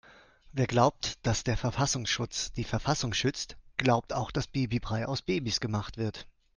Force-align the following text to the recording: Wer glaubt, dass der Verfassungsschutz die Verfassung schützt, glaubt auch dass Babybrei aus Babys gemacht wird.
Wer 0.51 0.65
glaubt, 0.65 1.19
dass 1.27 1.43
der 1.43 1.55
Verfassungsschutz 1.57 2.51
die 2.53 2.63
Verfassung 2.63 3.13
schützt, 3.13 3.55
glaubt 3.77 4.13
auch 4.13 4.31
dass 4.31 4.47
Babybrei 4.47 5.05
aus 5.05 5.21
Babys 5.21 5.59
gemacht 5.59 5.97
wird. 5.97 6.25